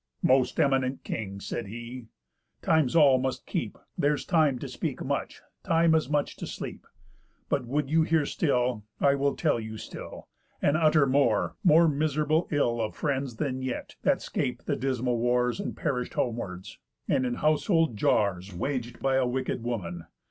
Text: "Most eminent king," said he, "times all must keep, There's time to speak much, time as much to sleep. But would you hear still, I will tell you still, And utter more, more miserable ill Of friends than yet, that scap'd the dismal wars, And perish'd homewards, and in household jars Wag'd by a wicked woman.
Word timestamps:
"Most 0.23 0.59
eminent 0.59 1.03
king," 1.03 1.39
said 1.39 1.67
he, 1.67 2.07
"times 2.63 2.95
all 2.95 3.19
must 3.19 3.45
keep, 3.45 3.77
There's 3.95 4.25
time 4.25 4.57
to 4.57 4.67
speak 4.67 5.03
much, 5.05 5.41
time 5.63 5.93
as 5.93 6.09
much 6.09 6.35
to 6.37 6.47
sleep. 6.47 6.87
But 7.49 7.65
would 7.67 7.91
you 7.91 8.01
hear 8.01 8.25
still, 8.25 8.83
I 8.99 9.13
will 9.13 9.35
tell 9.35 9.59
you 9.59 9.77
still, 9.77 10.27
And 10.59 10.75
utter 10.75 11.05
more, 11.05 11.55
more 11.63 11.87
miserable 11.87 12.47
ill 12.49 12.81
Of 12.81 12.95
friends 12.95 13.35
than 13.35 13.61
yet, 13.61 13.95
that 14.01 14.23
scap'd 14.23 14.65
the 14.65 14.75
dismal 14.75 15.19
wars, 15.19 15.59
And 15.59 15.77
perish'd 15.77 16.15
homewards, 16.15 16.79
and 17.07 17.23
in 17.23 17.35
household 17.35 17.95
jars 17.95 18.55
Wag'd 18.55 19.01
by 19.03 19.17
a 19.17 19.27
wicked 19.27 19.61
woman. 19.61 20.07